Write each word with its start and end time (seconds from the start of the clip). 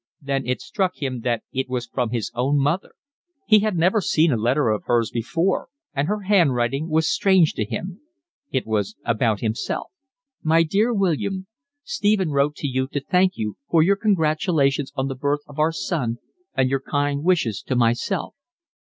Then 0.19 0.47
it 0.47 0.61
struck 0.61 0.95
him 0.95 1.19
that 1.19 1.43
it 1.51 1.69
was 1.69 1.85
from 1.85 2.09
his 2.09 2.31
own 2.33 2.57
mother. 2.57 2.93
He 3.45 3.59
had 3.59 3.75
never 3.77 4.01
seen 4.01 4.31
a 4.31 4.35
letter 4.35 4.69
of 4.69 4.85
hers 4.85 5.11
before, 5.11 5.67
and 5.93 6.07
her 6.07 6.21
handwriting 6.21 6.89
was 6.89 7.07
strange 7.07 7.53
to 7.53 7.63
him. 7.65 8.01
It 8.49 8.65
was 8.65 8.95
about 9.05 9.41
himself. 9.41 9.91
My 10.41 10.63
dear 10.63 10.91
William, 10.91 11.45
Stephen 11.83 12.31
wrote 12.31 12.55
to 12.55 12.67
you 12.67 12.87
to 12.87 12.99
thank 12.99 13.33
you 13.37 13.57
for 13.69 13.83
your 13.83 13.95
congratulations 13.95 14.91
on 14.95 15.07
the 15.07 15.13
birth 15.13 15.41
of 15.45 15.59
our 15.59 15.71
son 15.71 16.17
and 16.57 16.67
your 16.67 16.81
kind 16.81 17.23
wishes 17.23 17.61
to 17.67 17.75
myself. 17.75 18.35